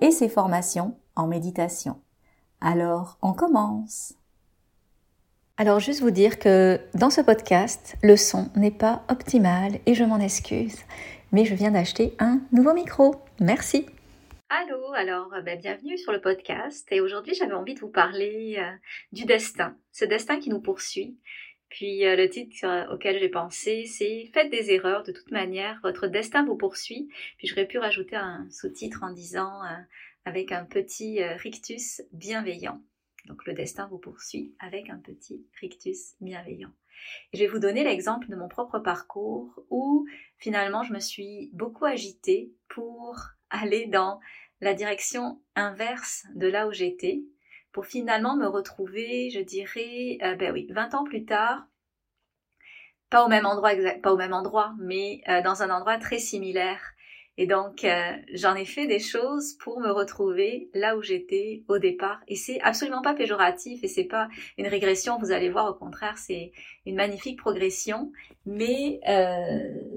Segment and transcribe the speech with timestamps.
[0.00, 2.00] et ses formations en méditation.
[2.60, 4.14] Alors, on commence.
[5.56, 10.04] Alors, juste vous dire que dans ce podcast, le son n'est pas optimal et je
[10.04, 10.76] m'en excuse,
[11.32, 13.16] mais je viens d'acheter un nouveau micro.
[13.40, 13.86] Merci.
[14.50, 18.70] Allô, alors ben, bienvenue sur le podcast et aujourd'hui j'avais envie de vous parler euh,
[19.12, 21.18] du destin, ce destin qui nous poursuit.
[21.68, 26.06] Puis euh, le titre auquel j'ai pensé, c'est Faites des erreurs, de toute manière, votre
[26.06, 27.08] destin vous poursuit.
[27.36, 29.76] Puis j'aurais pu rajouter un sous-titre en disant euh,
[30.24, 32.82] avec un petit rictus bienveillant.
[33.26, 36.72] Donc le destin vous poursuit avec un petit rictus bienveillant.
[37.32, 40.06] Je vais vous donner l'exemple de mon propre parcours où
[40.38, 43.16] finalement je me suis beaucoup agitée pour
[43.50, 44.20] aller dans
[44.60, 47.22] la direction inverse de là où j'étais
[47.82, 51.66] finalement me retrouver, je dirais, euh, ben oui, 20 ans plus tard,
[53.10, 56.18] pas au même endroit, exact, pas au même endroit, mais euh, dans un endroit très
[56.18, 56.80] similaire.
[57.40, 61.78] Et donc, euh, j'en ai fait des choses pour me retrouver là où j'étais au
[61.78, 62.20] départ.
[62.26, 65.18] Et c'est absolument pas péjoratif et c'est pas une régression.
[65.18, 66.50] Vous allez voir, au contraire, c'est
[66.84, 68.10] une magnifique progression.
[68.44, 69.00] Mais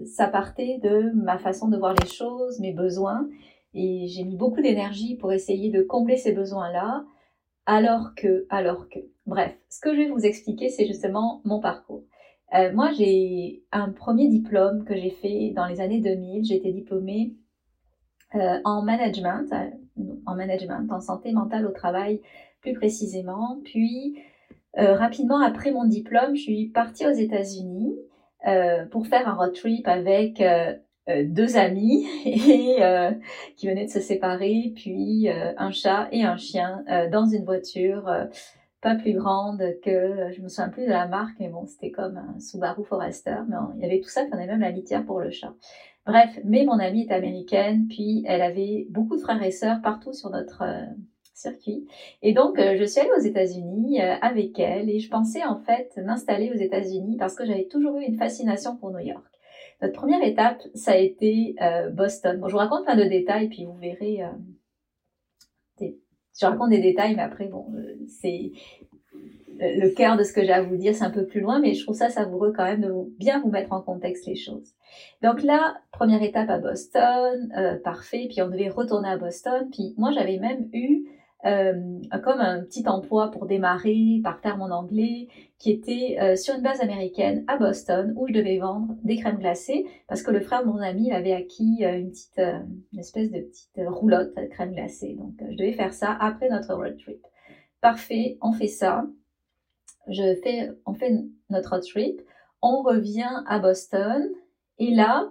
[0.06, 3.28] ça partait de ma façon de voir les choses, mes besoins.
[3.74, 7.06] Et j'ai mis beaucoup d'énergie pour essayer de combler ces besoins-là,
[7.72, 9.00] alors que, alors que.
[9.26, 12.04] Bref, ce que je vais vous expliquer, c'est justement mon parcours.
[12.54, 16.44] Euh, moi, j'ai un premier diplôme que j'ai fait dans les années 2000.
[16.44, 17.34] J'ai été diplômée
[18.36, 22.22] euh, en management, euh, en management, en santé mentale au travail
[22.60, 23.62] plus précisément.
[23.64, 24.18] Puis,
[24.76, 27.98] rapidement après mon diplôme, je suis partie aux États-Unis
[28.92, 30.42] pour faire un road trip avec
[31.08, 33.12] deux amis et euh,
[33.58, 38.10] qui venaient de se séparer, puis euh, un chat et un chien dans une voiture
[38.82, 42.18] pas plus grande que, je me souviens plus de la marque, mais bon, c'était comme
[42.18, 45.06] un Subaru Forester, mais il y avait tout ça, puis on avait même la litière
[45.06, 45.54] pour le chat.
[46.06, 50.14] Bref, mais mon amie est américaine, puis elle avait beaucoup de frères et sœurs partout
[50.14, 50.64] sur notre
[51.36, 51.88] circuit.
[52.24, 56.52] Et donc, je suis allée aux États-Unis avec elle et je pensais en fait m'installer
[56.52, 59.31] aux États-Unis parce que j'avais toujours eu une fascination pour New York.
[59.82, 62.40] Notre première étape, ça a été euh, Boston.
[62.40, 64.24] Bon, je vous raconte plein de détails, puis vous verrez.
[64.24, 65.88] Euh,
[66.40, 68.52] je raconte des détails, mais après, bon, euh, c'est
[69.60, 71.74] le cœur de ce que j'ai à vous dire, c'est un peu plus loin, mais
[71.74, 74.74] je trouve ça savoureux quand même de bien vous mettre en contexte les choses.
[75.22, 77.52] Donc là, première étape à Boston,
[77.84, 81.06] parfait, puis on devait retourner à Boston, puis moi j'avais même eu
[81.44, 86.54] euh, comme un petit emploi pour démarrer, par terre mon anglais, qui était euh, sur
[86.54, 90.40] une base américaine à Boston où je devais vendre des crèmes glacées parce que le
[90.42, 92.40] frère de mon ami avait acquis euh, une petite,
[92.94, 95.16] une espèce de petite roulotte de crème glacée.
[95.18, 97.26] Donc je devais faire ça après notre road trip.
[97.82, 99.06] Parfait, on fait ça.
[100.08, 101.12] Je fais, on fait
[101.50, 102.22] notre road trip.
[102.62, 104.30] On revient à Boston
[104.78, 105.28] et là,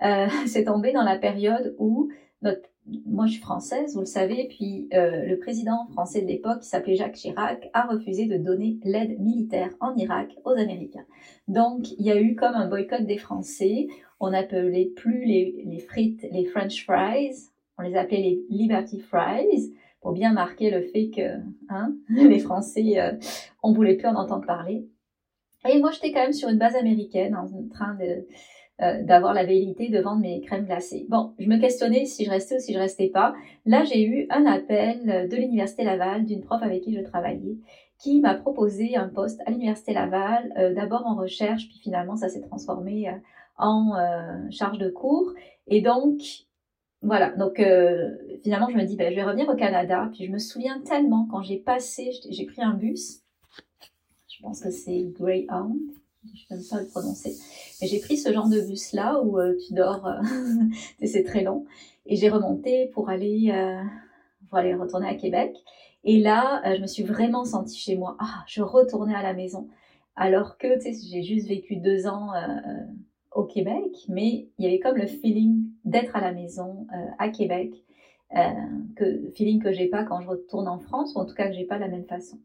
[0.46, 2.08] c'est tombé dans la période où
[2.40, 2.69] notre
[3.06, 6.68] moi je suis française, vous le savez, puis euh, le président français de l'époque, qui
[6.68, 11.04] s'appelait Jacques Chirac, a refusé de donner l'aide militaire en Irak aux Américains.
[11.48, 13.88] Donc il y a eu comme un boycott des Français.
[14.18, 20.12] On n'appelait plus les, frites les French fries, on les appelait les Liberty Fries pour
[20.12, 21.38] bien marquer le fait que
[21.68, 23.12] hein, les Français, euh,
[23.62, 24.86] on voulait plus en entendre parler.
[25.68, 28.26] Et moi j'étais quand même sur une base américaine en train de
[28.82, 31.06] euh, d'avoir la vérité de vendre mes crèmes glacées.
[31.08, 33.34] Bon, je me questionnais si je restais ou si je restais pas.
[33.66, 37.58] Là, j'ai eu un appel de l'Université Laval, d'une prof avec qui je travaillais,
[37.98, 42.28] qui m'a proposé un poste à l'Université Laval, euh, d'abord en recherche, puis finalement ça
[42.28, 43.12] s'est transformé euh,
[43.58, 43.92] en
[44.50, 45.32] charge de cours.
[45.66, 46.18] Et donc,
[47.02, 47.62] voilà, donc
[48.42, 50.08] finalement je me dis, ben, je vais revenir au Canada.
[50.14, 53.20] Puis je me souviens tellement quand j'ai passé, j'ai pris un bus,
[54.28, 55.78] je pense que c'est Greyhound,
[56.24, 57.36] je ne sais pas le prononcer.
[57.80, 60.20] Mais j'ai pris ce genre de bus là où euh, tu dors, euh,
[61.04, 61.64] c'est très long,
[62.06, 63.82] et j'ai remonté pour aller, euh,
[64.52, 65.56] retourner à Québec.
[66.02, 68.16] Et là, je me suis vraiment sentie chez moi.
[68.18, 69.68] Ah, je retournais à la maison,
[70.16, 72.30] alors que j'ai juste vécu deux ans
[73.32, 76.86] au Québec, mais il y avait comme le feeling d'être à la maison
[77.18, 77.74] à Québec,
[78.96, 81.54] que feeling que j'ai pas quand je retourne en France, ou en tout cas que
[81.54, 82.38] j'ai pas de la même façon.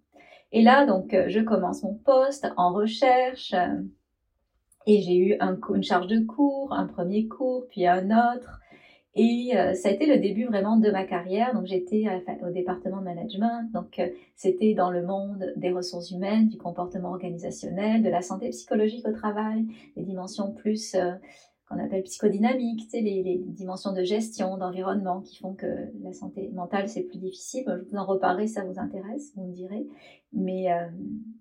[0.52, 3.82] Et là, donc, euh, je commence mon poste en recherche euh,
[4.86, 8.60] et j'ai eu un, une charge de cours, un premier cours, puis un autre.
[9.16, 11.54] Et euh, ça a été le début vraiment de ma carrière.
[11.54, 12.06] Donc j'étais
[12.46, 13.72] au département de management.
[13.74, 14.02] Donc
[14.36, 19.14] c'était dans le monde des ressources humaines, du comportement organisationnel, de la santé psychologique au
[19.14, 19.66] travail,
[19.96, 20.96] des dimensions plus
[21.68, 25.66] qu'on appelle psychodynamiques, tu sais, les, les, dimensions de gestion, d'environnement qui font que
[26.04, 27.64] la santé mentale c'est plus difficile.
[27.68, 29.88] Je vous en reparlerai ça vous intéresse, vous me direz.
[30.32, 30.88] Mais euh,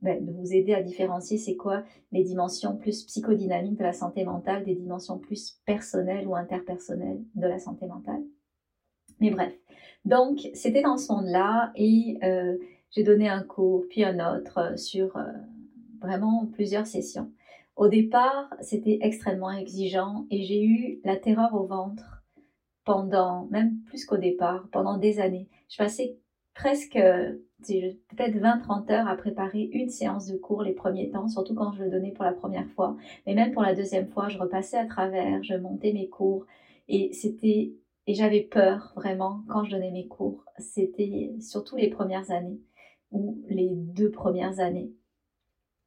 [0.00, 4.24] ben, de vous aider à différencier c'est quoi les dimensions plus psychodynamiques de la santé
[4.24, 8.22] mentale des dimensions plus personnelles ou interpersonnelles de la santé mentale.
[9.20, 9.52] Mais bref,
[10.06, 12.56] donc c'était dans ce monde-là et euh,
[12.90, 15.22] j'ai donné un cours puis un autre sur euh,
[16.00, 17.30] vraiment plusieurs sessions.
[17.76, 22.22] Au départ, c'était extrêmement exigeant et j'ai eu la terreur au ventre
[22.84, 25.48] pendant, même plus qu'au départ, pendant des années.
[25.68, 26.18] Je passais
[26.54, 31.72] presque peut-être 20-30 heures à préparer une séance de cours les premiers temps, surtout quand
[31.72, 32.96] je le donnais pour la première fois.
[33.26, 36.46] Mais même pour la deuxième fois, je repassais à travers, je montais mes cours
[36.88, 37.72] et c'était
[38.06, 40.44] et j'avais peur vraiment quand je donnais mes cours.
[40.58, 42.60] C'était surtout les premières années
[43.10, 44.92] ou les deux premières années.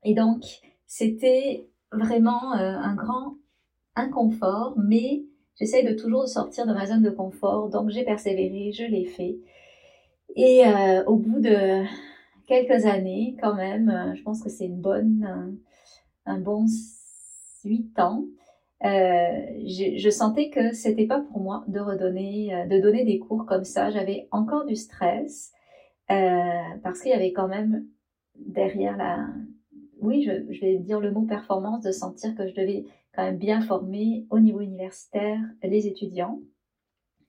[0.03, 0.43] Et donc,
[0.87, 3.35] c'était vraiment euh, un grand
[3.95, 5.23] inconfort, mais
[5.55, 9.37] j'essaye de toujours sortir de ma zone de confort, donc j'ai persévéré, je l'ai fait.
[10.35, 11.83] Et euh, au bout de
[12.47, 15.57] quelques années, quand même, euh, je pense que c'est une bonne,
[16.25, 16.65] un, bon
[17.63, 18.25] huit ans,
[18.81, 23.63] je, je, sentais que c'était pas pour moi de redonner, de donner des cours comme
[23.63, 23.89] ça.
[23.89, 25.51] J'avais encore du stress
[26.07, 27.87] parce qu'il y avait quand même
[28.35, 29.25] derrière la,
[30.01, 33.61] oui, je, vais dire le mot performance, de sentir que je devais quand même bien
[33.61, 36.39] former au niveau universitaire les étudiants.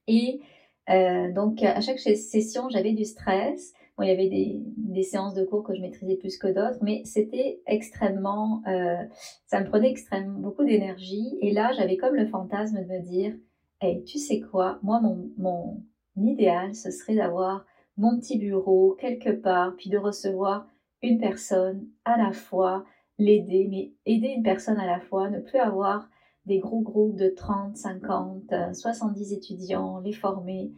[0.07, 0.41] Et
[0.89, 3.73] euh, donc, à chaque session, j'avais du stress.
[3.97, 7.01] Bon, il y avait des, séances de cours que je maîtrisais plus que d'autres, mais
[7.05, 9.03] c'était extrêmement, euh,
[9.45, 11.37] ça me prenait extrêmement beaucoup d'énergie.
[11.41, 13.33] Et là, j'avais comme le fantasme de me dire,
[13.81, 15.83] hey, tu sais quoi, moi, mon, mon
[16.17, 17.65] idéal, ce serait d'avoir
[17.97, 20.67] mon petit bureau quelque part, puis de recevoir
[21.01, 22.85] une personne à la fois,
[23.17, 26.09] l'aider, mais aider une personne à la fois, ne plus avoir
[26.45, 30.71] des gros groupes de 30, 50, 70 étudiants, les former.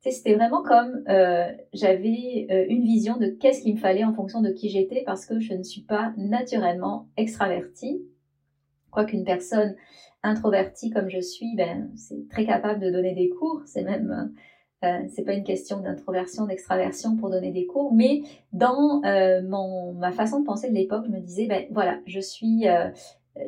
[0.00, 4.42] C'était vraiment comme euh, j'avais euh, une vision de qu'est-ce qu'il me fallait en fonction
[4.42, 8.02] de qui j'étais parce que je ne suis pas naturellement extravertie.
[8.90, 9.74] Quoiqu'une personne
[10.22, 13.62] introvertie comme je suis, ben, c'est très capable de donner des cours.
[13.64, 14.34] C'est même
[14.84, 18.22] euh, c'est pas une question d'introversion, d'extraversion pour donner des cours, mais
[18.52, 22.20] dans euh, mon, ma façon de penser de l'époque, je me disais, ben voilà, je
[22.20, 22.88] suis, euh,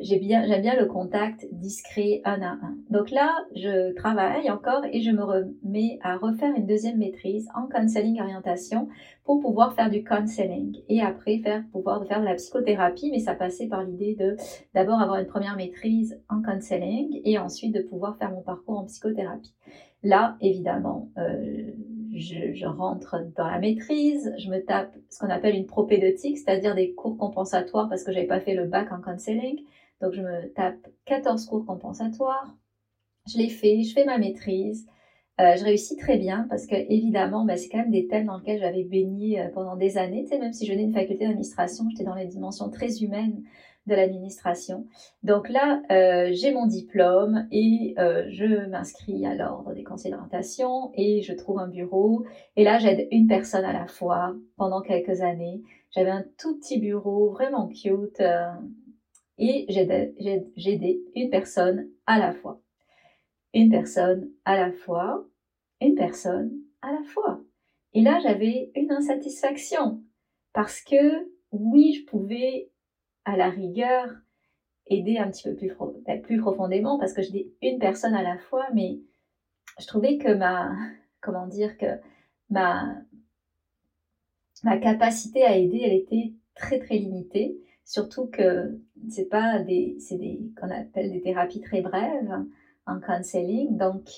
[0.01, 2.77] j'ai bien, j'aime bien le contact discret un à un.
[2.89, 7.67] Donc là, je travaille encore et je me remets à refaire une deuxième maîtrise en
[7.67, 8.89] counseling orientation
[9.23, 11.41] pour pouvoir faire du counseling et après
[11.71, 14.35] pouvoir faire de la psychothérapie, mais ça passait par l'idée de
[14.73, 18.85] d'abord avoir une première maîtrise en counseling et ensuite de pouvoir faire mon parcours en
[18.85, 19.53] psychothérapie.
[20.03, 21.71] Là, évidemment, euh,
[22.13, 26.93] je, rentre dans la maîtrise, je me tape ce qu'on appelle une propédeutique, c'est-à-dire des
[26.93, 29.61] cours compensatoires parce que j'avais pas fait le bac en counseling.
[30.01, 32.55] Donc je me tape 14 cours compensatoires.
[33.27, 34.87] Je les fais, je fais ma maîtrise.
[35.39, 38.37] Euh, je réussis très bien parce que évidemment, bah, c'est quand même des thèmes dans
[38.37, 40.25] lesquels j'avais baigné euh, pendant des années.
[40.29, 43.43] Tu même si je venais d'une faculté d'administration, j'étais dans les dimensions très humaines
[43.87, 44.85] de l'administration.
[45.23, 50.91] Donc là, euh, j'ai mon diplôme et euh, je m'inscris à l'ordre des conseils d'orientation
[50.93, 52.25] et je trouve un bureau.
[52.55, 55.61] Et là, j'aide une personne à la fois pendant quelques années.
[55.91, 58.19] J'avais un tout petit bureau, vraiment cute.
[58.19, 58.51] Euh,
[59.37, 62.59] et j'aidais une personne à la fois.
[63.53, 65.25] Une personne à la fois.
[65.79, 66.51] Une personne
[66.81, 67.39] à la fois.
[67.93, 70.01] Et là, j'avais une insatisfaction
[70.53, 72.69] parce que oui, je pouvais
[73.27, 74.07] à la rigueur
[74.87, 75.73] aider un petit peu plus,
[76.05, 77.29] ben, plus profondément parce que je
[77.61, 78.99] une personne à la fois, mais
[79.79, 80.73] je trouvais que ma,
[81.21, 81.99] comment dire, que
[82.49, 82.95] ma,
[84.63, 87.57] ma capacité à aider, elle était très très limitée.
[87.83, 88.79] Surtout que
[89.09, 92.33] c'est pas des, c'est des, qu'on appelle des thérapies très brèves
[92.85, 93.77] en counseling.
[93.77, 94.09] Donc,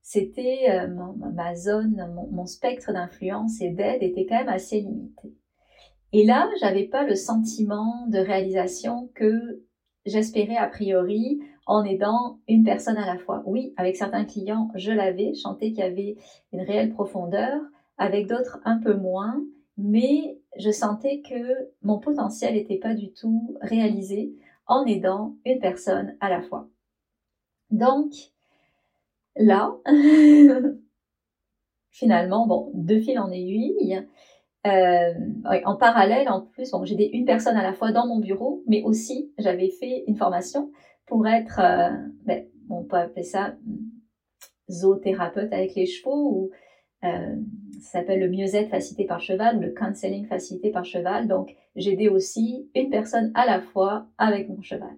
[0.00, 0.86] c'était euh,
[1.34, 5.34] ma zone, mon, mon spectre d'influence et d'aide était quand même assez limité.
[6.12, 9.62] Et là, j'avais pas le sentiment de réalisation que
[10.06, 13.42] j'espérais a priori en aidant une personne à la fois.
[13.44, 16.16] Oui, avec certains clients, je l'avais, sentais qu'il y avait
[16.52, 17.60] une réelle profondeur,
[17.98, 19.42] avec d'autres un peu moins,
[19.76, 24.34] mais je sentais que mon potentiel n'était pas du tout réalisé
[24.66, 26.68] en aidant une personne à la fois.
[27.70, 28.12] Donc,
[29.36, 29.74] là,
[31.90, 34.06] finalement, bon, de fil en aiguille,
[34.66, 35.12] euh,
[35.64, 38.82] en parallèle, en plus, bon, j'ai une personne à la fois dans mon bureau, mais
[38.82, 40.70] aussi j'avais fait une formation
[41.06, 41.90] pour être, euh,
[42.24, 43.54] ben, on peut appeler ça
[44.68, 46.50] zoothérapeute avec les chevaux ou
[47.04, 47.36] euh,
[47.80, 51.28] ça s'appelle le mieux-être facilité par cheval, le counseling facilité par cheval.
[51.28, 54.96] Donc, j'aidais aussi une personne à la fois avec mon cheval.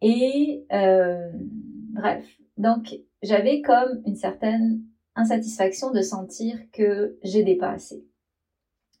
[0.00, 2.24] Et bref,
[2.56, 4.80] donc j'avais comme une certaine
[5.16, 8.07] insatisfaction de sentir que j'aidais pas assez.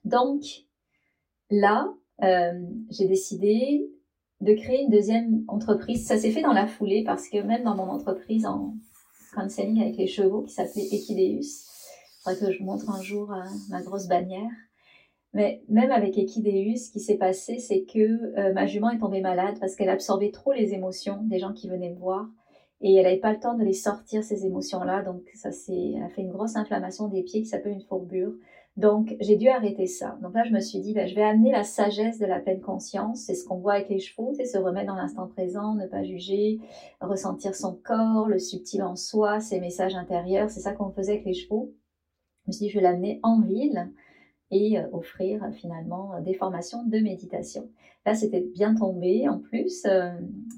[0.04, 0.42] Donc
[1.50, 3.90] là, euh, j'ai décidé
[4.40, 6.06] de créer une deuxième entreprise.
[6.06, 8.74] Ça s'est fait dans la foulée parce que même dans mon entreprise en
[9.34, 11.68] counseling avec les chevaux qui s'appelait Equideus,
[12.34, 14.50] que je montre un jour euh, ma grosse bannière.
[15.34, 17.98] Mais même avec Equideus, ce qui s'est passé, c'est que
[18.38, 21.68] euh, ma jument est tombée malade parce qu'elle absorbait trop les émotions des gens qui
[21.68, 22.26] venaient me voir
[22.80, 25.02] et elle n'avait pas le temps de les sortir ces émotions-là.
[25.02, 28.32] Donc ça a fait une grosse inflammation des pieds qui s'appelle une fourbure.
[28.78, 30.16] Donc j'ai dû arrêter ça.
[30.22, 32.60] Donc là je me suis dit ben, je vais amener la sagesse de la pleine
[32.60, 33.22] conscience.
[33.22, 36.04] C'est ce qu'on voit avec les chevaux, c'est se remettre dans l'instant présent, ne pas
[36.04, 36.60] juger,
[37.00, 40.48] ressentir son corps, le subtil en soi, ses messages intérieurs.
[40.48, 41.74] C'est ça qu'on faisait avec les chevaux.
[42.44, 43.90] Je me suis dit, je vais l'amener en ville
[44.50, 47.68] et euh, offrir finalement des formations de méditation.
[48.06, 49.28] Là, c'était bien tombé.
[49.28, 50.10] En plus, euh,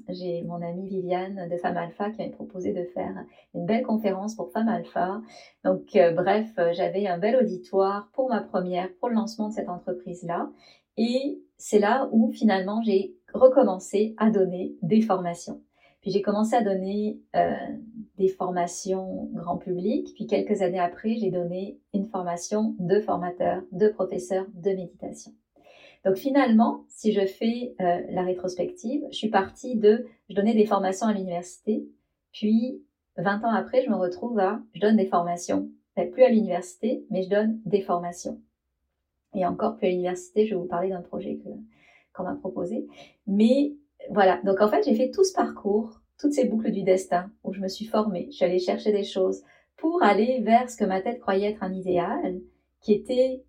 [0.07, 3.13] j'ai mon amie Viviane de Femme Alpha qui m'a proposé de faire
[3.53, 5.21] une belle conférence pour Femme Alpha.
[5.65, 9.69] Donc, euh, bref, j'avais un bel auditoire pour ma première, pour le lancement de cette
[9.69, 10.49] entreprise-là.
[10.97, 15.61] Et c'est là où finalement j'ai recommencé à donner des formations.
[16.01, 17.53] Puis j'ai commencé à donner euh,
[18.17, 20.13] des formations grand public.
[20.15, 25.31] Puis quelques années après, j'ai donné une formation de formateur, de professeur de méditation.
[26.03, 30.65] Donc finalement, si je fais euh, la rétrospective, je suis partie de, je donnais des
[30.65, 31.87] formations à l'université,
[32.31, 32.81] puis
[33.17, 35.69] 20 ans après, je me retrouve à, je donne des formations,
[36.09, 38.39] plus à l'université, mais je donne des formations.
[39.35, 41.39] Et encore plus à l'université, je vais vous parler d'un projet
[42.13, 42.87] qu'on m'a proposé.
[43.27, 43.73] Mais
[44.09, 47.53] voilà, donc en fait, j'ai fait tout ce parcours, toutes ces boucles du destin où
[47.53, 49.43] je me suis formée, je suis allée chercher des choses
[49.77, 52.41] pour aller vers ce que ma tête croyait être un idéal,
[52.81, 53.43] qui était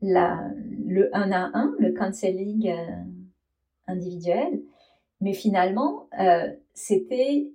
[0.00, 3.02] le 1 à 1, le counseling euh,
[3.86, 4.62] individuel.
[5.20, 7.50] Mais finalement, euh, c'était,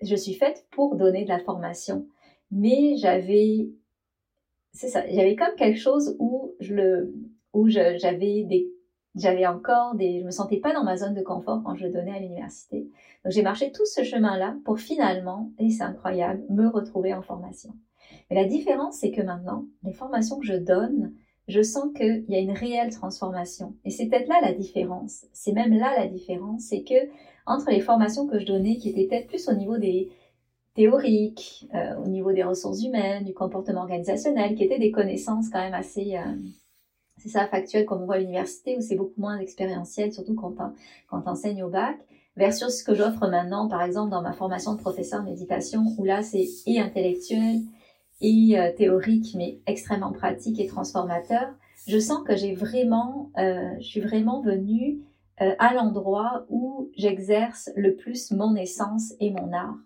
[0.00, 2.06] je suis faite pour donner de la formation.
[2.50, 3.68] Mais j'avais,
[4.72, 7.14] c'est ça, j'avais comme quelque chose où je le,
[7.52, 8.71] où j'avais des
[9.14, 12.12] j'avais encore des, je me sentais pas dans ma zone de confort quand je donnais
[12.12, 12.88] à l'université.
[13.24, 17.74] Donc j'ai marché tout ce chemin-là pour finalement, et c'est incroyable, me retrouver en formation.
[18.30, 21.12] Mais la différence, c'est que maintenant, les formations que je donne,
[21.48, 23.74] je sens qu'il y a une réelle transformation.
[23.84, 25.26] Et c'est peut-être là la différence.
[25.32, 27.08] C'est même là la différence, c'est que
[27.46, 30.10] entre les formations que je donnais, qui étaient peut-être plus au niveau des
[30.74, 35.60] théoriques, euh, au niveau des ressources humaines, du comportement organisationnel, qui étaient des connaissances quand
[35.60, 36.34] même assez euh,
[37.22, 40.54] c'est ça factuel comme on voit à l'université où c'est beaucoup moins expérientiel, surtout quand
[41.08, 41.98] quand enseigne au bac,
[42.36, 46.04] versus ce que j'offre maintenant, par exemple dans ma formation de professeur de méditation, où
[46.04, 47.60] là c'est et intellectuel
[48.20, 51.48] et euh, théorique, mais extrêmement pratique et transformateur.
[51.86, 55.00] Je sens que j'ai vraiment, euh, je suis vraiment venue
[55.40, 59.76] euh, à l'endroit où j'exerce le plus mon essence et mon art.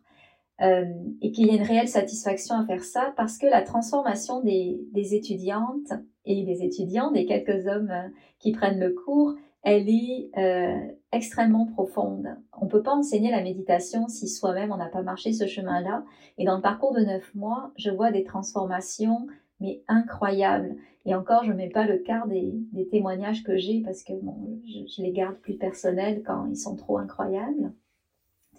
[0.60, 4.80] Et qu'il y a une réelle satisfaction à faire ça parce que la transformation des,
[4.92, 5.92] des étudiantes
[6.26, 8.08] et des étudiants, des quelques hommes euh,
[8.38, 12.36] qui prennent le cours, elle est euh, extrêmement profonde.
[12.60, 16.04] On ne peut pas enseigner la méditation si soi-même on n'a pas marché ce chemin-là.
[16.38, 19.26] Et dans le parcours de neuf mois, je vois des transformations,
[19.60, 20.76] mais incroyables.
[21.04, 22.52] Et encore, je ne mets pas le quart des,
[22.90, 26.98] témoignages que j'ai parce que bon, je, les garde plus personnels quand ils sont trop
[26.98, 27.72] incroyables.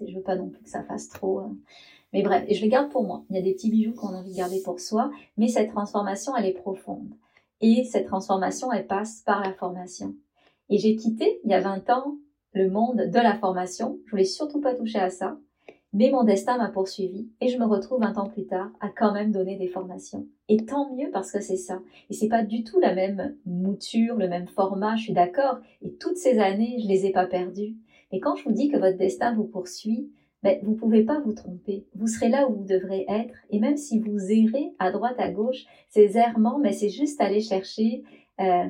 [0.05, 1.39] Je veux pas non plus que ça fasse trop.
[1.39, 1.49] Euh,
[2.13, 3.23] mais bref, et je les garde pour moi.
[3.29, 5.71] Il y a des petits bijoux qu'on a envie de garder pour soi, mais cette
[5.71, 7.09] transformation, elle est profonde.
[7.61, 10.15] Et cette transformation, elle passe par la formation.
[10.69, 12.17] Et j'ai quitté, il y a 20 ans,
[12.53, 13.99] le monde de la formation.
[14.05, 15.37] Je voulais surtout pas toucher à ça.
[15.93, 19.13] Mais mon destin m'a poursuivi et je me retrouve 20 ans plus tard à quand
[19.13, 20.27] même donner des formations.
[20.49, 21.79] Et tant mieux parce que c'est ça.
[22.09, 25.59] Et c'est pas du tout la même mouture, le même format, je suis d'accord.
[25.81, 27.77] Et toutes ces années, je les ai pas perdues.
[28.11, 30.09] Mais quand je vous dis que votre destin vous poursuit,
[30.43, 31.85] mais vous pouvez pas vous tromper.
[31.95, 33.33] Vous serez là où vous devrez être.
[33.49, 37.41] Et même si vous errez à droite, à gauche, ces errements, mais c'est juste aller
[37.41, 38.03] chercher
[38.39, 38.69] euh,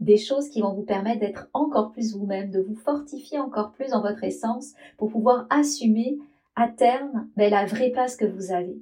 [0.00, 3.90] des choses qui vont vous permettre d'être encore plus vous-même, de vous fortifier encore plus
[3.90, 6.18] dans votre essence pour pouvoir assumer
[6.56, 8.78] à terme ben, la vraie place que vous avez.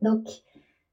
[0.00, 0.26] Donc,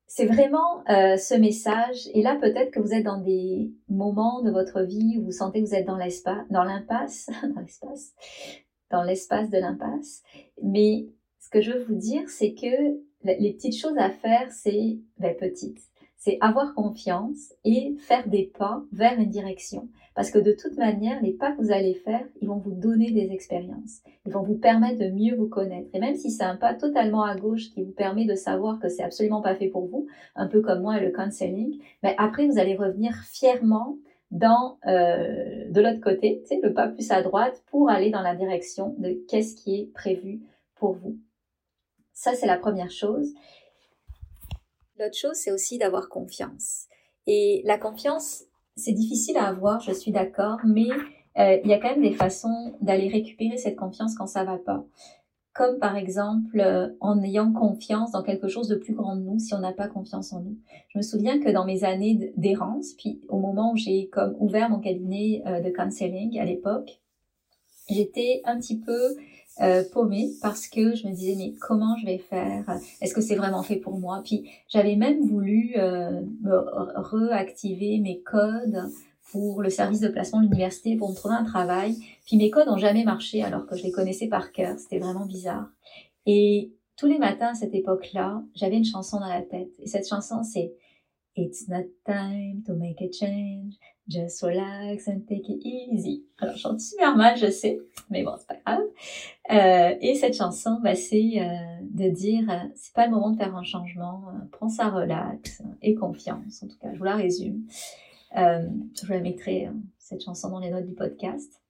[0.08, 2.08] c'est vraiment euh, ce message.
[2.14, 5.62] Et là, peut-être que vous êtes dans des moments de votre vie où vous sentez
[5.62, 8.14] que vous êtes dans l'espace, dans l'impasse, dans l'espace,
[8.90, 10.24] dans l'espace de l'impasse.
[10.64, 11.08] Mais
[11.40, 15.36] ce que je veux vous dire, c'est que les petites choses à faire, c'est ben,
[15.36, 15.82] petites.
[16.18, 19.88] C'est avoir confiance et faire des pas vers une direction.
[20.16, 23.12] Parce que de toute manière, les pas que vous allez faire, ils vont vous donner
[23.12, 24.02] des expériences.
[24.26, 25.90] Ils vont vous permettre de mieux vous connaître.
[25.94, 28.90] Et même si c'est un pas totalement à gauche qui vous permet de savoir que
[28.90, 32.48] c'est absolument pas fait pour vous, un peu comme moi et le counseling, mais après
[32.48, 33.98] vous allez revenir fièrement
[34.32, 38.36] dans euh, de l'autre côté, sais, le pas plus à droite pour aller dans la
[38.36, 40.42] direction de qu'est-ce qui est prévu
[40.76, 41.18] pour vous.
[42.14, 43.34] Ça, c'est la première chose.
[45.00, 46.86] L'autre chose, c'est aussi d'avoir confiance.
[47.28, 50.88] Et la confiance, c'est difficile à avoir, je suis d'accord, mais
[51.38, 54.58] euh, il y a quand même des façons d'aller récupérer cette confiance quand ça va
[54.58, 54.84] pas.
[55.54, 59.40] Comme par exemple euh, en ayant confiance dans quelque chose de plus grand de nous
[59.40, 60.58] si on n'a pas confiance en nous.
[60.90, 64.70] Je me souviens que dans mes années d'errance, puis au moment où j'ai comme ouvert
[64.70, 67.02] mon cabinet euh, de counseling à l'époque,
[67.88, 69.16] j'étais un petit peu
[69.62, 72.66] euh, paumée parce que je me disais mais comment je vais faire?
[73.02, 74.22] Est-ce que c'est vraiment fait pour moi?
[74.24, 78.84] Puis j'avais même voulu euh, me réactiver mes codes
[79.32, 81.98] pour le service de placement de l'université pour me trouver un travail.
[82.26, 84.78] Puis mes codes ont jamais marché alors que je les connaissais par cœur.
[84.80, 85.68] C'était vraiment bizarre.
[86.26, 89.72] Et tous les matins à cette époque-là, j'avais une chanson dans la tête.
[89.80, 90.74] Et cette chanson, c'est
[91.36, 93.76] It's not time to make a change.
[94.10, 96.24] Just relax and take it easy.
[96.40, 97.78] Alors, je chante super mal, je sais,
[98.10, 98.86] mais bon, c'est pas grave.
[99.52, 103.38] Euh, et cette chanson, bah, c'est euh, de dire, euh, c'est pas le moment de
[103.38, 106.64] faire un changement, euh, prends ça relax et confiance.
[106.64, 107.66] En tout cas, je vous la résume.
[108.38, 111.62] Euh, je vous la mettrai, cette chanson, dans les notes du podcast.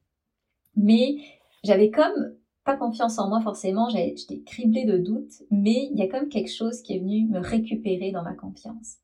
[0.76, 1.18] Mais
[1.64, 6.08] j'avais comme pas confiance en moi forcément, j'étais criblée de doutes, mais il y a
[6.08, 8.98] comme quelque chose qui est venu me récupérer dans ma confiance.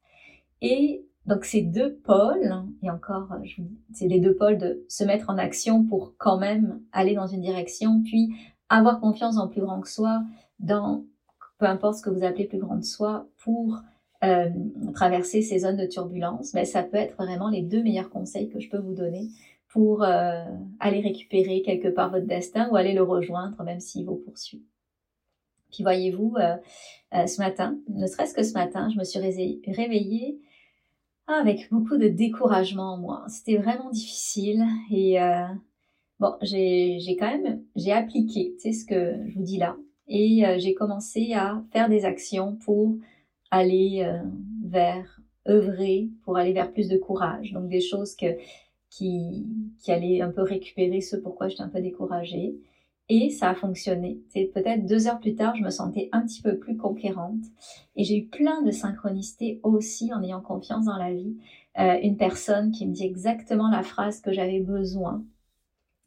[0.62, 3.30] Et donc ces deux pôles, et encore,
[3.94, 7.42] c'est les deux pôles de se mettre en action pour quand même aller dans une
[7.42, 8.34] direction, puis
[8.70, 10.24] avoir confiance en plus grand que soi,
[10.60, 11.06] dans
[11.60, 13.80] peu importe ce que vous appelez plus grand que soi, pour
[14.24, 14.50] euh,
[14.94, 18.60] traverser ces zones de turbulence, ben, ça peut être vraiment les deux meilleurs conseils que
[18.60, 19.30] je peux vous donner
[19.70, 20.44] pour euh,
[20.80, 24.63] aller récupérer quelque part votre destin ou aller le rejoindre même s'il vous poursuit.
[25.72, 30.39] Puis voyez-vous, euh, ce matin, ne serait-ce que ce matin, je me suis réveillée
[31.27, 33.25] avec beaucoup de découragement en moi.
[33.27, 35.47] C'était vraiment difficile et euh,
[36.19, 40.58] bon, j'ai quand même j'ai appliqué, sais ce que je vous dis là, et euh,
[40.60, 42.95] j'ai commencé à faire des actions pour
[43.52, 44.19] aller euh,
[44.65, 47.54] vers œuvrer, pour aller vers plus de courage.
[47.54, 48.38] Donc des choses que
[48.89, 49.45] qui
[49.80, 52.56] qui allaient un peu récupérer ce pourquoi j'étais un peu découragée.
[53.10, 54.20] Et ça a fonctionné.
[54.30, 57.44] C'est peut-être deux heures plus tard, je me sentais un petit peu plus conquérante.
[57.96, 61.36] Et j'ai eu plein de synchronicité aussi en ayant confiance dans la vie.
[61.80, 65.24] Euh, une personne qui me dit exactement la phrase que j'avais besoin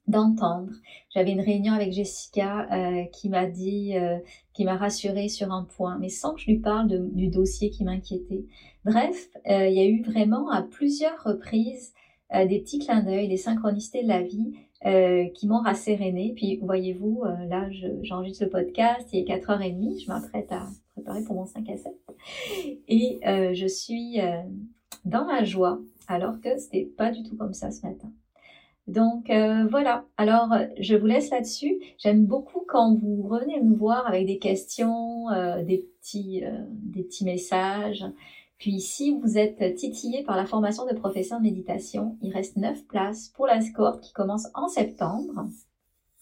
[0.06, 0.72] d'entendre.
[1.12, 4.18] J'avais une réunion avec Jessica euh, qui m'a dit, euh,
[4.54, 7.84] qui m'a rassurée sur un point, mais sans que je lui parle du dossier qui
[7.84, 8.46] m'inquiétait.
[8.84, 11.92] Bref, il y a eu vraiment à plusieurs reprises
[12.32, 14.52] des petits clins d'œil, des synchronicités de la vie
[14.84, 16.34] euh, qui m'ont rassérénée.
[16.36, 17.66] Puis voyez-vous, euh, là
[18.02, 21.92] j'enregistre le podcast, il est 4h30, je m'apprête à préparer pour mon 5 à 7.
[22.86, 24.18] Et euh, je suis
[25.06, 28.12] dans ma joie, alors que c'était pas du tout comme ça ce matin.
[28.86, 29.30] Donc
[29.70, 31.80] voilà, alors je vous laisse là-dessus.
[31.98, 35.26] J'aime beaucoup quand vous revenez me voir avec des questions,
[35.64, 38.04] des, petits, des petits messages.
[38.58, 42.86] Puis si vous êtes titillé par la formation de professeur de méditation, il reste 9
[42.86, 45.46] places pour la cohorte qui commence en septembre.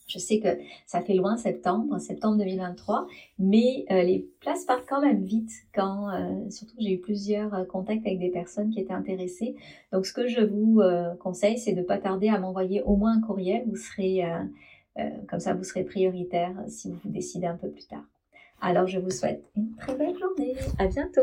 [0.06, 0.48] Je sais que
[0.86, 3.06] ça fait loin septembre, septembre 2023,
[3.38, 7.64] mais euh, les places partent quand même vite quand, euh, surtout j'ai eu plusieurs euh,
[7.64, 9.56] contacts avec des personnes qui étaient intéressées.
[9.92, 10.82] Donc ce que je vous
[11.20, 13.64] conseille, c'est de pas tarder à m'envoyer au moins un courriel.
[13.66, 14.24] Vous serez,
[15.28, 18.04] comme ça, vous serez prioritaire si vous vous décidez un peu plus tard.
[18.60, 20.54] Alors je vous souhaite une très belle journée.
[20.78, 21.22] À bientôt.